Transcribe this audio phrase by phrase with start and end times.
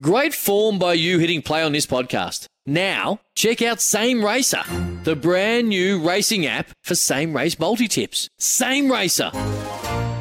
[0.00, 2.46] Great form by you hitting play on this podcast.
[2.64, 4.62] Now, check out Same Racer,
[5.02, 8.28] the brand new racing app for same race multi tips.
[8.38, 9.32] Same Racer.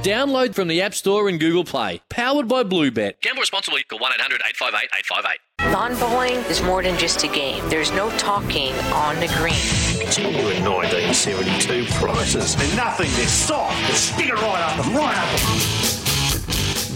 [0.02, 2.02] Download from the App Store and Google Play.
[2.10, 3.22] Powered by Bluebet.
[3.22, 3.84] Gamble responsibly.
[3.84, 5.72] Call 1 800 858 858.
[5.72, 7.62] Lawn bowling is more than just a game.
[7.70, 10.10] There's no talking on the green.
[10.10, 12.56] Genuine 1972 prices.
[12.56, 13.78] There's nothing this soft.
[13.86, 15.30] Just stick it right up and right up.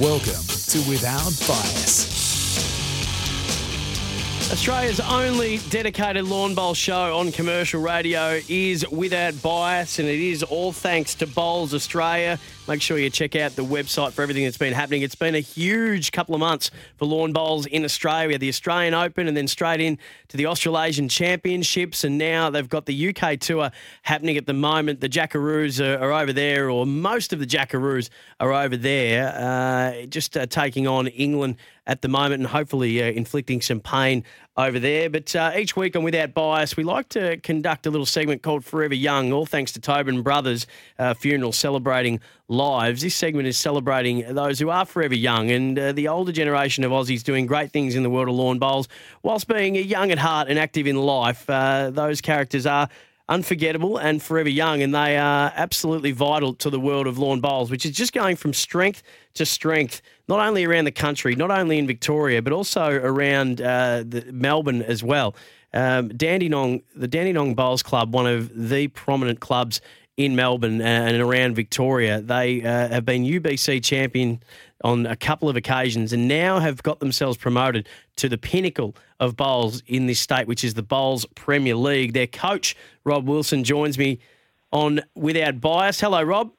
[0.02, 2.11] Welcome to Without Bias.
[4.52, 10.44] Australia's only dedicated lawn bowl show on commercial radio is without bias, and it is
[10.44, 12.38] all thanks to Bowls Australia.
[12.68, 15.02] Make sure you check out the website for everything that's been happening.
[15.02, 18.38] It's been a huge couple of months for lawn bowls in Australia.
[18.38, 22.86] The Australian Open and then straight in to the Australasian Championships, and now they've got
[22.86, 23.72] the UK Tour
[24.04, 25.02] happening at the moment.
[25.02, 30.06] The Jackaroos are, are over there, or most of the Jackaroos are over there, uh,
[30.06, 31.56] just uh, taking on England
[31.88, 34.24] at the moment and hopefully uh, inflicting some pain
[34.58, 35.10] over there.
[35.10, 38.66] But uh, each week on Without Bias, we like to conduct a little segment called
[38.66, 40.68] Forever Young, all thanks to Tobin Brothers
[41.00, 43.02] uh, Funeral celebrating lives.
[43.02, 46.92] This segment is celebrating those who are forever young and uh, the older generation of
[46.92, 48.90] Aussies doing great things in the world of lawn bowls
[49.24, 51.50] whilst being young at heart and active in life.
[51.50, 52.90] Uh, those characters are
[53.30, 57.72] unforgettable and forever young, and they are absolutely vital to the world of lawn bowls,
[57.72, 59.02] which is just going from strength
[59.36, 64.02] to strength, not only around the country, not only in Victoria, but also around uh,
[64.32, 65.36] Melbourne as well.
[65.74, 69.82] Um, Dandenong, the Dandenong Bowls Club, one of the prominent clubs
[70.16, 72.22] in Melbourne and around Victoria.
[72.22, 74.42] They uh, have been UBC champion
[74.86, 79.36] on a couple of occasions and now have got themselves promoted to the pinnacle of
[79.36, 82.14] bowls in this state, which is the Bowls Premier League.
[82.14, 84.20] Their coach, Rob Wilson, joins me
[84.72, 86.00] on Without Bias.
[86.00, 86.54] Hello, Rob.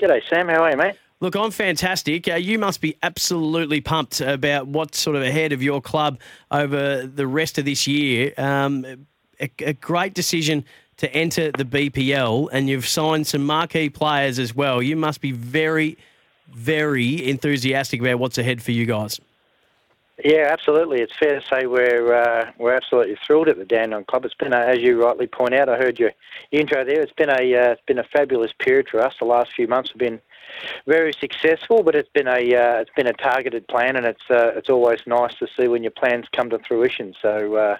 [0.00, 0.48] G'day, Sam.
[0.48, 0.96] How are you, mate?
[1.22, 2.26] Look, I'm fantastic.
[2.26, 6.18] Uh, you must be absolutely pumped about what's sort of ahead of your club
[6.50, 8.34] over the rest of this year.
[8.36, 9.06] Um,
[9.40, 10.64] a, a great decision
[10.96, 14.82] to enter the BPL, and you've signed some marquee players as well.
[14.82, 15.96] You must be very,
[16.50, 19.20] very enthusiastic about what's ahead for you guys.
[20.24, 21.02] Yeah, absolutely.
[21.02, 24.24] It's fair to say we're uh, we're absolutely thrilled at the Dandenong Club.
[24.24, 26.10] It's been, a, as you rightly point out, I heard your
[26.50, 27.00] intro there.
[27.00, 29.14] It's been a uh, it's been a fabulous period for us.
[29.20, 30.20] The last few months have been
[30.86, 34.52] very successful, but it's been a uh, it's been a targeted plan, and it's uh,
[34.56, 37.14] it's always nice to see when your plans come to fruition.
[37.20, 37.76] So uh,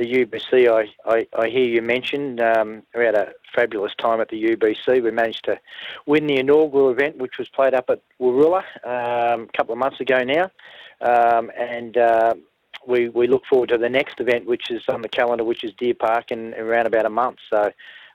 [0.00, 2.40] the UBC, I, I, I hear you mentioned.
[2.40, 5.02] Um, we had a fabulous time at the UBC.
[5.02, 5.60] We managed to
[6.06, 10.00] win the inaugural event, which was played up at Warilla um, a couple of months
[10.00, 10.50] ago now.
[11.02, 12.34] Um, and uh,
[12.86, 15.72] we, we look forward to the next event, which is on the calendar, which is
[15.74, 17.38] Deer Park in, around about a month.
[17.50, 17.70] So,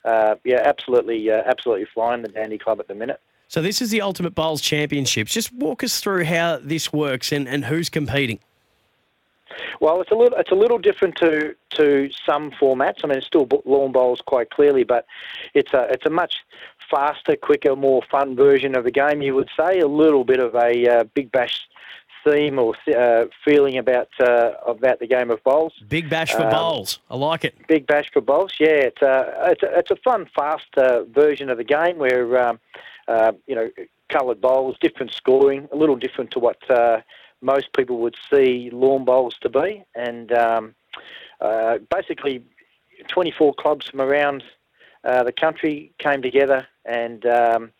[0.06, 3.19] uh, yeah, absolutely, uh, absolutely flying the Dandy Club at the minute.
[3.47, 5.33] So this is the Ultimate Bowls Championships.
[5.33, 8.39] Just walk us through how this works and, and who's competing.
[9.79, 13.01] Well, it's a little it's a little different to to some formats.
[13.03, 15.06] I mean, it's still lawn bowls quite clearly, but
[15.53, 16.35] it's a it's a much
[16.89, 19.22] faster, quicker, more fun version of the game.
[19.22, 21.67] You would say a little bit of a uh, big bash
[22.25, 25.73] theme or uh, feeling about uh, about the game of bowls.
[25.88, 27.00] Big bash for um, bowls.
[27.09, 27.56] I like it.
[27.67, 28.53] Big bash for bowls.
[28.59, 30.66] Yeah, it's a it's a, it's a fun, fast
[31.13, 32.59] version of the game where um,
[33.07, 33.69] uh, you know
[34.09, 37.01] coloured bowls, different scoring, a little different to what uh,
[37.41, 39.83] most people would see lawn bowls to be.
[39.95, 40.75] And um,
[41.41, 42.44] uh, basically,
[43.07, 44.44] 24 clubs from around
[45.03, 47.71] uh, the country came together, and um,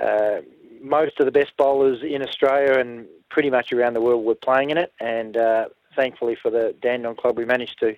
[0.00, 0.40] uh,
[0.80, 4.70] most of the best bowlers in Australia and pretty much around the world were playing
[4.70, 4.92] in it.
[5.00, 5.66] And uh,
[5.96, 7.96] thankfully for the Dandenong Club, we managed to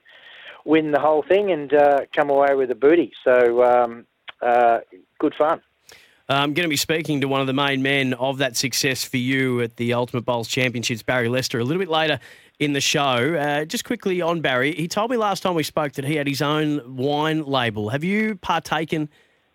[0.65, 1.71] win the whole thing and
[2.15, 3.13] come away with a booty.
[3.25, 4.07] So um,
[5.19, 5.61] good fun.
[6.33, 9.19] I'm going to be speaking to one of the main men of that success for
[9.19, 12.21] you at the Ultimate Bowls Championships, Barry Lester, a little bit later
[12.59, 13.35] in the show.
[13.35, 16.27] Uh, just quickly on Barry, he told me last time we spoke that he had
[16.27, 17.91] his own wine label.
[17.91, 19.09] Have you partaken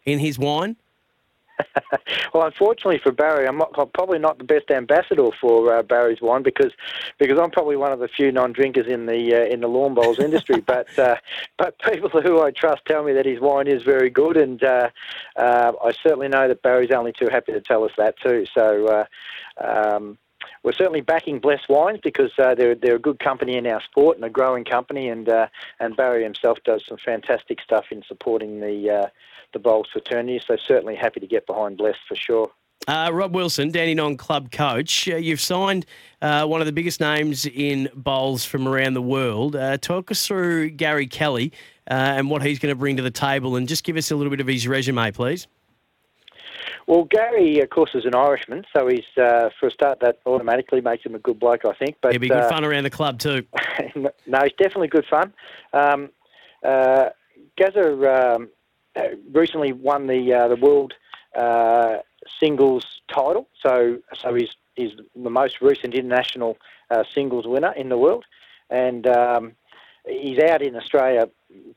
[0.05, 0.75] in his wine?
[2.33, 6.21] well, unfortunately for Barry, I'm, not, I'm, probably not the best ambassador for uh, Barry's
[6.21, 6.71] wine because
[7.17, 10.19] because I'm probably one of the few non-drinkers in the uh, in the lawn bowls
[10.19, 10.59] industry.
[10.65, 11.15] but uh,
[11.57, 14.89] but people who I trust tell me that his wine is very good, and uh,
[15.35, 18.45] uh, I certainly know that Barry's only too happy to tell us that too.
[18.53, 18.87] So.
[18.87, 19.05] Uh,
[19.63, 20.17] um,
[20.63, 24.17] we're certainly backing Bless Wines because uh, they're they're a good company in our sport
[24.17, 25.47] and a growing company, and uh,
[25.79, 29.07] and Barry himself does some fantastic stuff in supporting the uh,
[29.53, 30.41] the bowls fraternity.
[30.47, 32.51] So certainly happy to get behind Bless for sure.
[32.87, 35.09] Uh, Rob Wilson, Dandenong club coach.
[35.09, 35.85] Uh, you've signed
[36.21, 39.55] uh, one of the biggest names in bowls from around the world.
[39.55, 41.51] Uh, talk us through Gary Kelly
[41.89, 44.15] uh, and what he's going to bring to the table, and just give us a
[44.15, 45.47] little bit of his resume, please.
[46.85, 50.79] Well, Gary, of course, is an Irishman, so he's uh, for a start that automatically
[50.79, 51.97] makes him a good bloke, I think.
[52.01, 53.45] But He'll be good fun around the club too.
[53.95, 54.09] no,
[54.43, 55.33] he's definitely good fun.
[55.73, 56.09] Um,
[56.63, 57.09] uh,
[57.57, 58.49] Gazza um,
[59.31, 60.93] recently won the uh, the world
[61.35, 61.97] uh,
[62.39, 66.57] singles title, so so he's he's the most recent international
[66.91, 68.25] uh, singles winner in the world,
[68.69, 69.53] and um,
[70.07, 71.29] he's out in Australia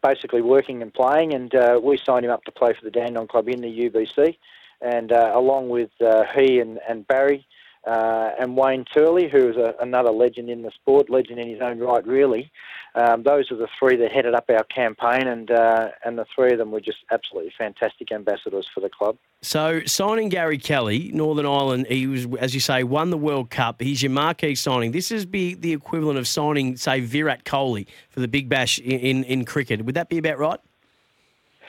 [0.03, 3.29] basically working and playing, and uh, we signed him up to play for the Dandenong
[3.29, 4.37] Club in the UBC,
[4.81, 7.47] and uh, along with uh, he and, and Barry
[7.87, 11.61] uh, and Wayne Turley, who is a, another legend in the sport, legend in his
[11.63, 12.53] own right, really.
[12.95, 16.53] Um, those are the three that headed up our campaign, and uh, and the three
[16.53, 19.17] of them were just absolutely fantastic ambassadors for the club.
[19.43, 23.81] So signing Gary Kelly, Northern Ireland, he was, as you say, won the World Cup.
[23.81, 24.93] He's your marquee signing.
[24.93, 29.01] This is be the equivalent of signing, say, Virat Kohli for the Big Bash in,
[29.01, 29.85] in, in cricket.
[29.85, 30.61] Would that be about right?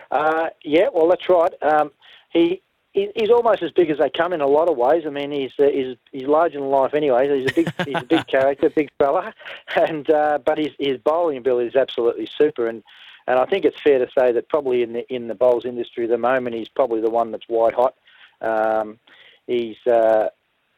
[0.09, 1.53] Uh, yeah, well, that's right.
[1.61, 1.91] Um,
[2.31, 2.61] he he-
[2.93, 5.03] he's almost as big as they come in a lot of ways.
[5.05, 7.39] I mean, he's uh, he's he's larger than life anyway.
[7.39, 9.33] He's a big he's a big character, big fella,
[9.75, 12.67] and uh, but his his bowling ability is absolutely super.
[12.67, 12.83] And
[13.27, 16.05] and I think it's fair to say that probably in the in the bowls industry
[16.05, 17.95] at the moment, he's probably the one that's white hot.
[18.41, 18.99] Um,
[19.47, 20.29] he's uh,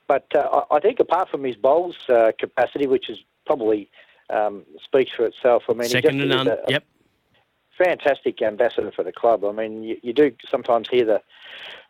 [0.08, 3.90] but uh, I think apart from his bowls uh, capacity, which is probably
[4.30, 5.64] um, speaks for itself.
[5.70, 6.48] I mean, Second he to none.
[6.48, 6.84] a Yep.
[7.78, 9.44] Fantastic ambassador for the club.
[9.44, 11.22] I mean, you, you do sometimes hear the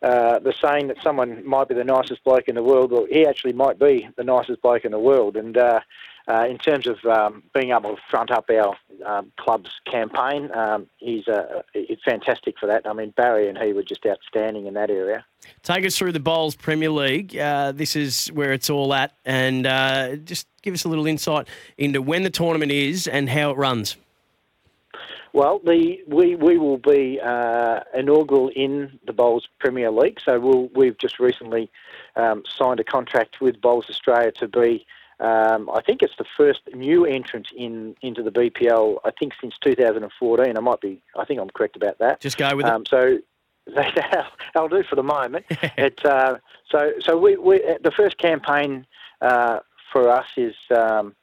[0.02, 3.26] uh, the saying that someone might be the nicest bloke in the world, or he
[3.26, 5.36] actually might be the nicest bloke in the world.
[5.36, 5.80] And uh,
[6.28, 10.86] uh, in terms of um, being able to front up our um, club's campaign, um,
[10.98, 12.86] he's uh, it's fantastic for that.
[12.86, 15.24] I mean, Barry and he were just outstanding in that area.
[15.62, 17.36] Take us through the Bowls Premier League.
[17.36, 21.48] Uh, this is where it's all at, and uh, just give us a little insight
[21.78, 23.96] into when the tournament is and how it runs.
[25.34, 30.20] Well, the we we will be uh, inaugural in the Bowls Premier League.
[30.24, 31.72] So we'll, we've just recently
[32.14, 34.86] um, signed a contract with Bowls Australia to be.
[35.18, 38.98] Um, I think it's the first new entrant in into the BPL.
[39.04, 40.56] I think since 2014.
[40.56, 41.02] I might be.
[41.18, 42.20] I think I'm correct about that.
[42.20, 43.18] Just go with Um, so
[44.54, 45.46] I'll do for the moment.
[45.50, 46.36] it, uh,
[46.70, 48.86] so so we, we the first campaign
[49.20, 49.58] uh,
[49.92, 51.16] for us is um,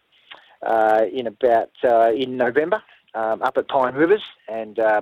[0.65, 2.83] uh, in about uh, in November.
[3.13, 5.01] Um, up at Pine Rivers, and uh,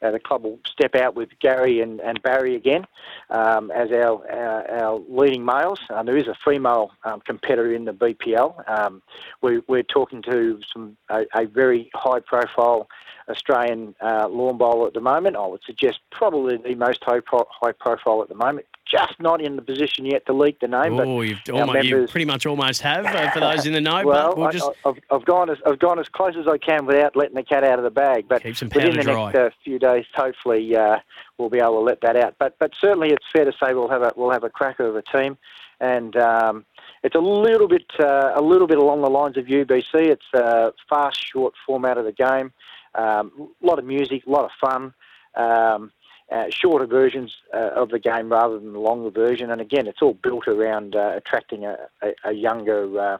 [0.00, 2.86] uh, the club will step out with Gary and, and Barry again
[3.28, 5.78] um, as our, our our leading males.
[5.90, 8.66] Um, there is a female um, competitor in the BPL.
[8.66, 9.02] Um,
[9.42, 12.88] we, we're talking to some a, a very high profile
[13.30, 15.36] Australian uh, lawn bowler at the moment.
[15.36, 18.66] I would suggest probably the most high, pro- high profile at the moment.
[18.86, 20.96] Just not in the position yet to leak the name.
[20.96, 23.72] but Oh, you've our almost, you members- pretty much almost have uh, for those in
[23.72, 24.04] the know.
[24.04, 26.58] well, but we'll I, just I've, I've gone as I've gone as close as I
[26.58, 28.26] can without letting the cat out of the bag.
[28.28, 29.32] But within the dry.
[29.32, 30.98] next uh, few days, hopefully, uh,
[31.36, 32.36] we'll be able to let that out.
[32.38, 34.96] But but certainly, it's fair to say we'll have a we'll have a cracker of
[34.96, 35.36] a team,
[35.80, 36.64] and um,
[37.02, 39.94] it's a little bit uh, a little bit along the lines of UBC.
[39.94, 42.52] It's a fast, short format of the game.
[42.94, 44.94] Um, a lot of music, a lot of fun.
[45.36, 45.92] Um,
[46.30, 50.00] uh, shorter versions uh, of the game rather than the longer version, and again, it's
[50.00, 53.18] all built around uh, attracting a, a, a younger, uh,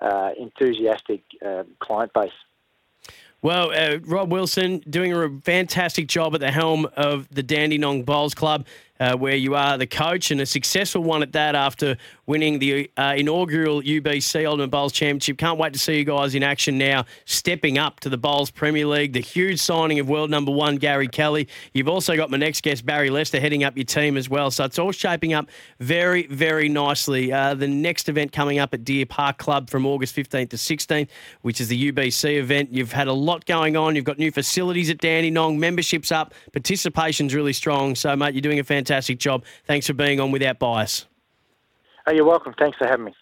[0.00, 2.32] uh, enthusiastic uh, client base.
[3.40, 8.34] Well, uh, Rob Wilson doing a fantastic job at the helm of the Dandenong Bowls
[8.34, 8.66] Club,
[9.00, 12.90] uh, where you are the coach and a successful one at that after winning the
[12.96, 15.38] uh, inaugural UBC Ultimate Bowls Championship.
[15.38, 18.86] Can't wait to see you guys in action now, stepping up to the Bowls Premier
[18.86, 19.12] League.
[19.12, 21.48] The huge signing of world number one Gary Kelly.
[21.72, 24.50] You've also got my next guest Barry Lester heading up your team as well.
[24.50, 27.32] So it's all shaping up very, very nicely.
[27.32, 31.08] Uh, the next event coming up at Deer Park Club from August 15th to 16th,
[31.42, 32.72] which is the UBC event.
[32.72, 33.96] You've had a lot going on.
[33.96, 37.94] You've got new facilities at Dandenong, memberships up, participation's really strong.
[37.94, 38.87] So, mate, you're doing a fantastic
[39.18, 39.44] job.
[39.64, 41.06] Thanks for being on Without Bias.
[42.06, 42.54] Oh, you're welcome.
[42.58, 43.14] Thanks for having me.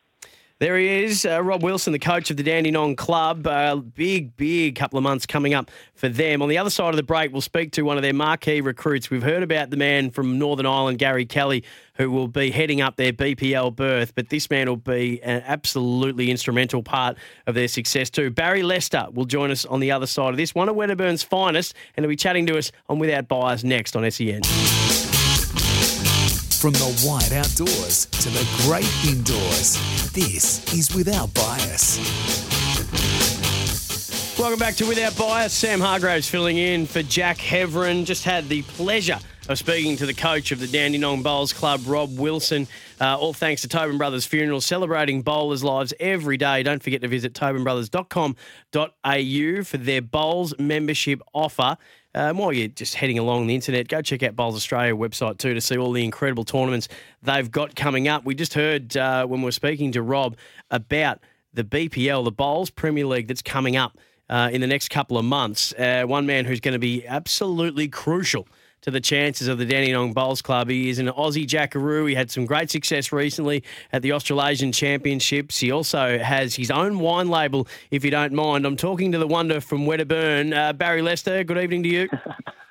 [0.58, 3.46] There he is, uh, Rob Wilson, the coach of the Dandenong Club.
[3.46, 6.40] Uh, big, big couple of months coming up for them.
[6.40, 9.10] On the other side of the break, we'll speak to one of their marquee recruits.
[9.10, 11.62] We've heard about the man from Northern Ireland, Gary Kelly,
[11.96, 16.30] who will be heading up their BPL berth, but this man will be an absolutely
[16.30, 18.30] instrumental part of their success too.
[18.30, 21.74] Barry Lester will join us on the other side of this, one of Wedderburn's finest,
[21.98, 24.40] and he'll be chatting to us on Without Bias next on SEN.
[26.66, 29.78] From the wide outdoors to the great indoors,
[30.10, 32.45] this is Without Bias.
[34.46, 35.52] Welcome back to Without Bias.
[35.52, 38.04] Sam Hargraves filling in for Jack Heverin.
[38.04, 42.16] Just had the pleasure of speaking to the coach of the Dandenong Bowls Club, Rob
[42.16, 42.68] Wilson.
[43.00, 46.62] Uh, all thanks to Tobin Brothers Funeral, celebrating bowlers' lives every day.
[46.62, 51.76] Don't forget to visit tobinbrothers.com.au for their bowls membership offer.
[52.14, 55.54] Um, while you're just heading along the internet, go check out Bowls Australia website too
[55.54, 56.86] to see all the incredible tournaments
[57.20, 58.24] they've got coming up.
[58.24, 60.36] We just heard uh, when we were speaking to Rob
[60.70, 61.18] about
[61.52, 63.98] the BPL, the Bowls Premier League that's coming up
[64.28, 65.72] uh, in the next couple of months.
[65.74, 68.46] Uh, one man who's going to be absolutely crucial
[68.82, 70.68] to the chances of the Dandenong Bowls Club.
[70.68, 72.06] He is an Aussie Jackaroo.
[72.06, 75.58] He had some great success recently at the Australasian Championships.
[75.58, 78.64] He also has his own wine label, if you don't mind.
[78.64, 81.42] I'm talking to the wonder from Wedderburn, uh, Barry Lester.
[81.42, 82.08] Good evening to you.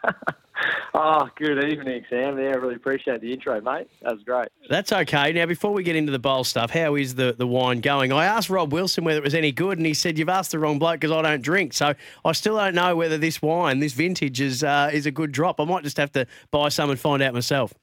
[0.98, 2.40] Oh, good evening, Sam.
[2.40, 3.90] Yeah, I really appreciate the intro, mate.
[4.02, 4.48] That was great.
[4.70, 5.34] That's okay.
[5.34, 8.14] Now, before we get into the bowl stuff, how is the, the wine going?
[8.14, 10.60] I asked Rob Wilson whether it was any good, and he said, You've asked the
[10.60, 11.74] wrong bloke because I don't drink.
[11.74, 15.34] So I still don't know whether this wine, this vintage, is, uh, is a good
[15.34, 15.60] drop.
[15.60, 17.74] I might just have to buy some and find out myself.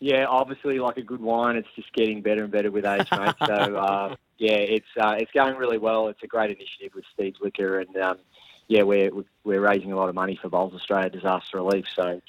[0.00, 3.34] Yeah, obviously, like a good wine, it's just getting better and better with age, mate.
[3.46, 6.08] so, uh, yeah, it's uh, it's going really well.
[6.08, 8.18] It's a great initiative with Steve's Liquor, and um,
[8.70, 9.10] yeah, we're
[9.42, 11.86] we're raising a lot of money for Bowls Australia disaster relief.
[11.94, 12.20] So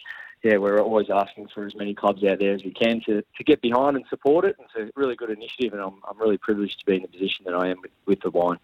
[0.43, 3.43] yeah, we're always asking for as many clubs out there as we can to, to
[3.43, 4.55] get behind and support it.
[4.59, 7.45] It's a really good initiative, and I'm, I'm really privileged to be in the position
[7.45, 8.57] that I am with, with the wine.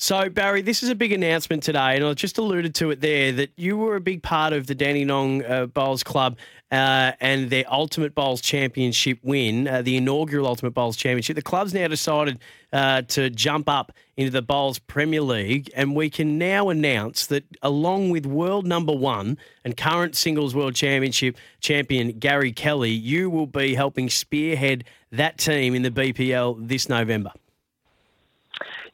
[0.00, 3.32] So, Barry, this is a big announcement today, and I just alluded to it there
[3.32, 6.38] that you were a big part of the Dandenong uh, Bowls Club
[6.70, 11.34] uh, and their Ultimate Bowls Championship win, uh, the inaugural Ultimate Bowls Championship.
[11.34, 12.38] The club's now decided
[12.72, 17.42] uh, to jump up into the Bowls Premier League, and we can now announce that
[17.60, 23.48] along with world number one and current singles world championship champion Gary Kelly, you will
[23.48, 27.32] be helping spearhead that team in the BPL this November.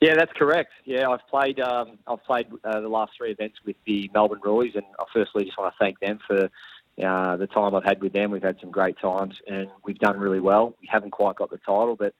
[0.00, 0.72] Yeah, that's correct.
[0.84, 1.60] Yeah, I've played.
[1.60, 5.44] Um, I've played uh, the last three events with the Melbourne Royals, and I firstly
[5.44, 6.50] just want to thank them for
[7.02, 8.30] uh, the time I've had with them.
[8.30, 10.74] We've had some great times, and we've done really well.
[10.80, 12.14] We haven't quite got the title, but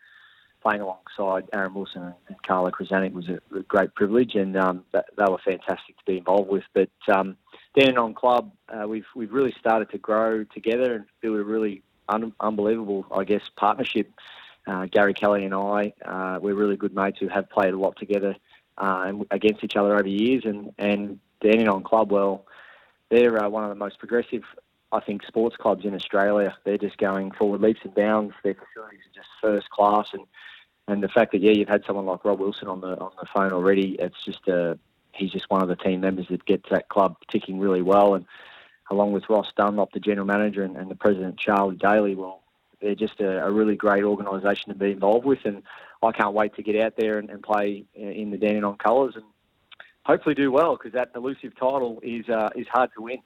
[0.62, 5.06] playing alongside Aaron Wilson and Carla Krizanic was a, a great privilege, and um, that,
[5.16, 6.64] they were fantastic to be involved with.
[6.72, 7.36] But um,
[7.76, 12.32] on Club, uh, we've we've really started to grow together and build a really un-
[12.40, 14.10] unbelievable, I guess, partnership
[14.66, 17.97] uh, Gary Kelly and I, uh, we're really good mates who have played a lot
[17.97, 18.37] together
[18.78, 20.44] uh, against each other over years.
[20.44, 22.47] And, and Dandenong Club, well,
[23.11, 24.42] they're uh, one of the most progressive,
[24.92, 26.56] I think, sports clubs in Australia.
[26.64, 28.35] They're just going forward leaps and bounds.
[28.42, 30.09] Their facilities are just first class.
[30.12, 30.23] And,
[30.88, 33.28] and the fact that, yeah, you've had someone like Rob Wilson on the, on the
[33.35, 34.75] phone already, it's just a, uh,
[35.12, 38.14] he's just one of the team members that gets that club ticking really well.
[38.14, 38.25] And
[38.90, 42.42] along with Ross Dunlop, the general manager, and, and the president, Charlie Daly, well,
[42.84, 45.62] they're just a, a really great organisation to be involved with, and
[46.02, 49.24] I can't wait to get out there and, and play in the Dandenong colours and
[50.04, 53.18] hopefully do well because that elusive title is uh, is hard to win.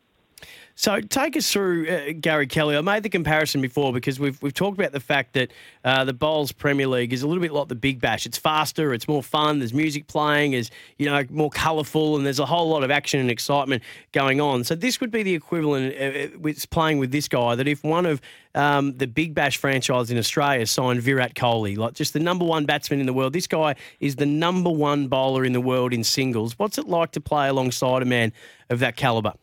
[0.78, 2.76] So take us through uh, Gary Kelly.
[2.76, 5.50] I made the comparison before because we've we've talked about the fact that
[5.84, 8.26] uh, the Bowls Premier League is a little bit like the Big Bash.
[8.26, 9.58] It's faster, it's more fun.
[9.58, 13.18] There's music playing, is you know more colourful, and there's a whole lot of action
[13.18, 14.62] and excitement going on.
[14.62, 17.56] So this would be the equivalent uh, uh playing with this guy.
[17.56, 18.20] That if one of
[18.54, 22.66] um, the Big Bash franchise in Australia signed Virat Kohli, like just the number one
[22.66, 23.32] batsman in the world.
[23.32, 26.56] This guy is the number one bowler in the world in singles.
[26.56, 28.32] What's it like to play alongside a man
[28.70, 29.34] of that calibre?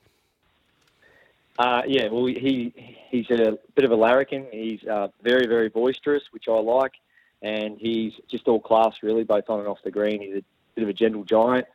[1.58, 2.74] Uh, yeah, well, he
[3.10, 4.48] he's a bit of a larrikin.
[4.52, 6.94] He's uh, very, very boisterous, which I like,
[7.42, 10.22] and he's just all class, really, both on and off the green.
[10.22, 10.44] He's a
[10.76, 11.66] bit of a gentle giant,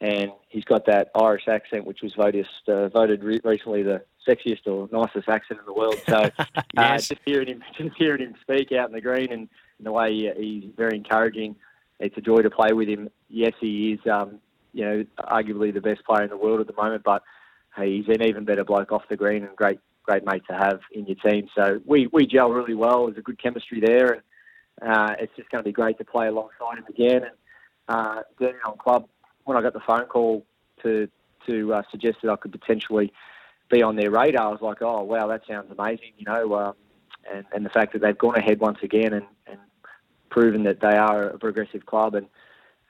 [0.00, 4.66] and he's got that Irish accent, which was voted uh, voted re- recently the sexiest
[4.66, 5.96] or nicest accent in the world.
[6.06, 7.08] So, uh, yes.
[7.08, 9.48] just hearing him, just hearing him speak out in the green, and,
[9.78, 11.56] and the way he, he's very encouraging.
[11.98, 13.08] It's a joy to play with him.
[13.28, 14.40] Yes, he is, um,
[14.72, 17.22] you know, arguably the best player in the world at the moment, but
[17.82, 21.06] he's an even better bloke off the green and great great mate to have in
[21.06, 21.48] your team.
[21.54, 23.06] So we, we gel really well.
[23.06, 24.22] There's a good chemistry there,
[24.82, 27.22] and uh, it's just going to be great to play alongside him again.
[27.24, 27.32] And
[27.88, 28.22] uh,
[28.66, 29.08] on club,
[29.44, 30.44] when I got the phone call
[30.82, 31.08] to
[31.46, 33.12] to uh, suggest that I could potentially
[33.70, 36.54] be on their radar, I was like, oh wow, that sounds amazing, you know.
[36.54, 36.74] Um,
[37.32, 39.58] and, and the fact that they've gone ahead once again and, and
[40.28, 42.26] proven that they are a progressive club and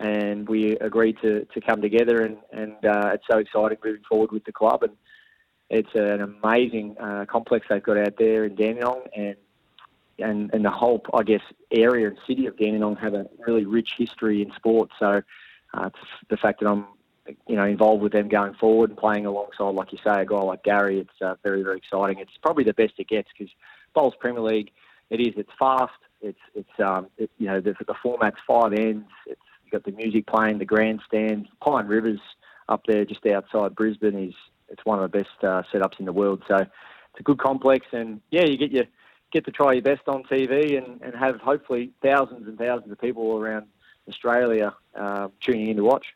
[0.00, 4.32] and we agreed to, to come together and, and uh, it's so exciting moving forward
[4.32, 4.92] with the club and
[5.70, 9.36] it's an amazing uh, complex they've got out there in Dandenong and
[10.16, 13.94] and, and the whole I guess area and city of Dandenong have a really rich
[13.96, 15.22] history in sport so
[15.72, 15.90] uh,
[16.28, 16.86] the fact that I'm
[17.48, 20.40] you know involved with them going forward and playing alongside like you say a guy
[20.40, 23.52] like Gary it's uh, very very exciting it's probably the best it gets because
[23.94, 24.72] Bowls Premier League,
[25.10, 25.34] it is.
[25.36, 25.92] It's fast.
[26.20, 29.08] It's it's um it, you know the, the format's five ends.
[29.74, 31.48] Got the music playing, the grandstand.
[31.60, 32.20] Pine Rivers
[32.68, 34.34] up there just outside Brisbane is
[34.68, 36.44] it's one of the best uh, setups in the world.
[36.46, 38.84] So it's a good complex, and yeah, you get your
[39.32, 43.00] get to try your best on TV and, and have hopefully thousands and thousands of
[43.00, 43.66] people around
[44.08, 46.06] Australia uh, tuning in to watch.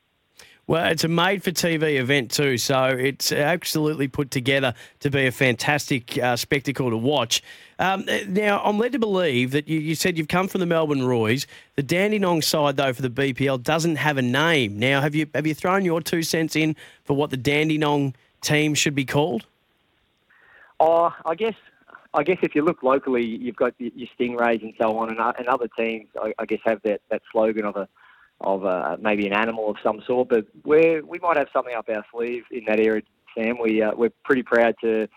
[0.69, 5.27] Well, it's a made for TV event too, so it's absolutely put together to be
[5.27, 7.43] a fantastic uh, spectacle to watch.
[7.79, 11.07] Um, now, I'm led to believe that you, you, said you've come from the Melbourne
[11.07, 11.47] Royals.
[11.77, 14.79] The Dandenong side, though, for the BPL doesn't have a name.
[14.79, 18.75] Now, have you have you thrown your two cents in for what the Dandenong team
[18.75, 19.47] should be called?
[20.81, 21.55] Oh, I guess
[22.13, 25.33] I guess if you look locally, you've got your Stingrays and so on, and, uh,
[25.49, 27.89] other teams, I, I guess, have that, that slogan of a
[28.41, 30.29] of a, maybe an animal of some sort.
[30.29, 33.03] But we we might have something up our sleeve in that area,
[33.37, 33.57] Sam.
[33.61, 35.09] We uh, we're pretty proud to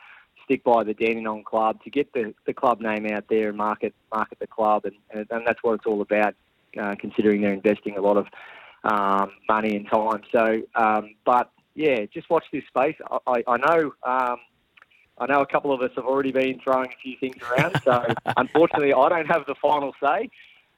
[0.45, 3.93] stick by the Dandenong Club to get the, the club name out there and market
[4.13, 6.35] market the club, and, and, and that's what it's all about.
[6.79, 8.27] Uh, considering they're investing a lot of
[8.85, 10.21] um, money and time.
[10.31, 12.95] So, um, but yeah, just watch this space.
[13.09, 13.91] I, I, I know.
[14.03, 14.37] Um,
[15.17, 18.05] I know a couple of us have already been throwing a few things around, so
[18.37, 20.29] unfortunately, I don't have the final say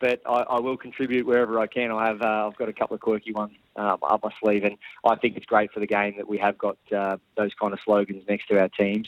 [0.03, 1.89] but I, I, will contribute wherever I can.
[1.89, 4.77] I have uh, I've got a couple of quirky ones um, up my sleeve, and
[5.05, 7.79] I think it's great for the game that we have got uh, those kind of
[7.86, 9.07] slogans next to our teams.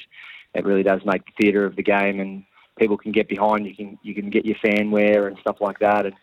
[0.54, 2.46] It really does make the theatre of the game, and
[2.80, 3.66] people can get behind.
[3.66, 6.16] You can you can get your fan wear and stuff like that, and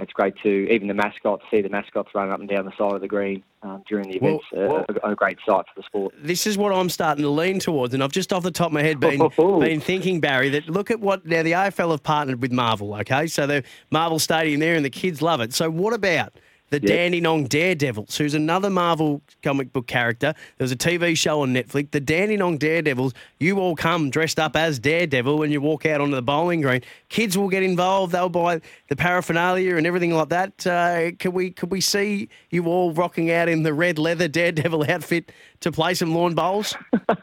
[0.00, 2.92] it's great to even the mascots see the mascots run up and down the side
[2.92, 4.44] of the green um, during the events.
[4.52, 6.14] Well, a, great sight for the sport.
[6.18, 8.72] This is what I'm starting to lean towards, and I've just off the top of
[8.72, 12.40] my head been been thinking, Barry, that look at what now the AFL have partnered
[12.40, 12.94] with Marvel.
[12.96, 15.52] Okay, so the Marvel Stadium there, and the kids love it.
[15.52, 16.34] So what about
[16.70, 16.88] the yep.
[16.88, 20.34] Dandenong Daredevils, who's another Marvel comic book character.
[20.58, 21.90] There's a TV show on Netflix.
[21.90, 26.14] The Dandenong Daredevils, you all come dressed up as Daredevil when you walk out onto
[26.14, 26.82] the bowling green.
[27.08, 28.12] Kids will get involved.
[28.12, 30.66] They'll buy the paraphernalia and everything like that.
[30.66, 34.84] Uh, could we could we see you all rocking out in the red leather Daredevil
[34.90, 36.74] outfit to play some lawn bowls?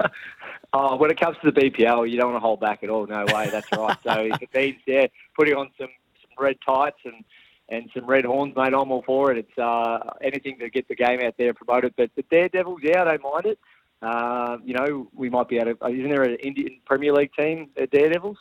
[0.74, 3.08] Oh, when it comes to the BPL, you don't want to hold back at all.
[3.08, 3.98] No way, that's right.
[4.04, 5.88] So if it means yeah, putting on some,
[6.22, 7.24] some red tights and
[7.70, 8.74] and some red horns, mate.
[8.74, 9.38] I'm all for it.
[9.38, 11.94] It's uh, anything to get the game out there promoted.
[11.98, 13.60] But the Daredevils, yeah, I don't mind it.
[14.02, 15.88] Uh, you know, we might be able to.
[15.88, 18.38] Isn't there an Indian Premier League team, the Daredevils?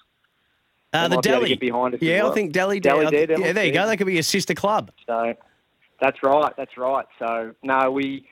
[0.93, 1.57] Uh, the Delhi.
[1.57, 2.33] behind yeah, well.
[2.33, 2.81] I think Delhi.
[2.81, 3.47] Delhi Daredevils.
[3.47, 3.87] Yeah, there you go.
[3.87, 4.93] That could be a sister club.
[5.07, 5.35] So
[6.01, 6.53] that's right.
[6.57, 7.07] That's right.
[7.19, 8.29] So no, we.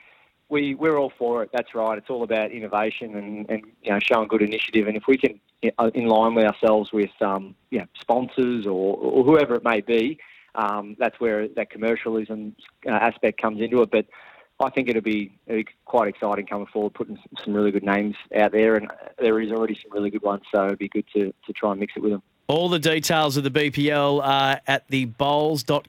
[0.47, 1.49] We, we're all for it.
[1.51, 1.97] That's right.
[1.97, 4.87] It's all about innovation and, and you know showing good initiative.
[4.87, 5.39] And if we can,
[5.95, 10.19] in line with ourselves with um, you know, sponsors or, or whoever it may be,
[10.55, 12.55] um, that's where that commercialism
[12.87, 13.91] uh, aspect comes into it.
[13.91, 14.05] But
[14.59, 18.15] I think it'll be, it'll be, quite exciting coming forward, putting some really good names
[18.35, 18.89] out there, and
[19.19, 20.43] there is already some really good ones.
[20.53, 22.23] So it'd be good to, to try and mix it with them.
[22.47, 25.87] All the details of the BPL are at the bowls.com.au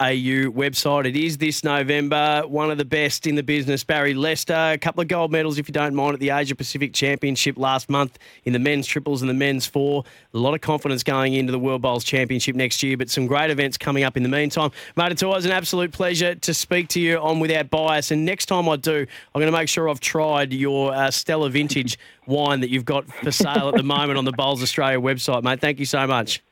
[0.00, 1.06] website.
[1.06, 2.42] It is this November.
[2.48, 4.72] One of the best in the business, Barry Lester.
[4.72, 7.88] A couple of gold medals, if you don't mind, at the Asia Pacific Championship last
[7.88, 10.02] month in the men's triples and the men's four.
[10.32, 13.50] A lot of confidence going into the World Bowls Championship next year, but some great
[13.50, 14.72] events coming up in the meantime.
[14.96, 18.10] Mate, it's always an absolute pleasure to speak to you on Without Bias.
[18.10, 21.50] And next time I do, I'm going to make sure I've tried your uh, Stella
[21.50, 25.42] Vintage wine that you've got for sale at the moment on the Bowls Australia website,
[25.42, 25.60] mate.
[25.60, 26.42] Thank you so much.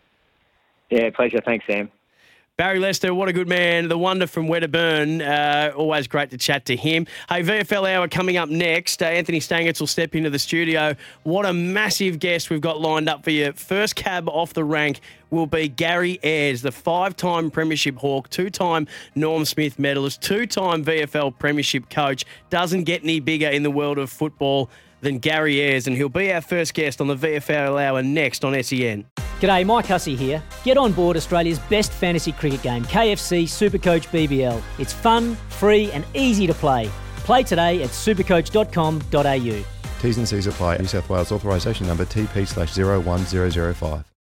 [0.90, 1.40] Yeah, pleasure.
[1.44, 1.90] Thanks, Sam.
[2.58, 3.88] Barry Lester, what a good man.
[3.88, 5.22] The wonder from Wedderburn.
[5.22, 7.06] Uh, always great to chat to him.
[7.28, 9.02] Hey, VFL Hour coming up next.
[9.02, 10.94] Uh, Anthony Stangitz will step into the studio.
[11.22, 13.52] What a massive guest we've got lined up for you.
[13.52, 18.50] First cab off the rank will be Gary Ayres, the five time Premiership Hawk, two
[18.50, 22.26] time Norm Smith medalist, two time VFL Premiership coach.
[22.50, 24.68] Doesn't get any bigger in the world of football
[25.02, 28.54] than Gary Ayres, and he'll be our first guest on the VFL Hour next on
[28.62, 29.04] SEN.
[29.40, 30.42] G'day, Mike Hussey here.
[30.64, 34.62] Get on board Australia's best fantasy cricket game, KFC Supercoach BBL.
[34.78, 36.90] It's fun, free, and easy to play.
[37.16, 39.64] Play today at supercoach.com.au.
[40.00, 40.78] T's and C's apply.
[40.78, 44.04] New South Wales authorisation number TP slash 01005.